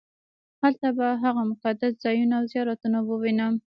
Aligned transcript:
هلته 0.61 0.87
به 0.97 1.07
هغه 1.23 1.41
مقدس 1.51 1.93
ځایونه 2.03 2.33
او 2.39 2.45
زیارتونه 2.51 2.99
ووېنم. 3.03 3.53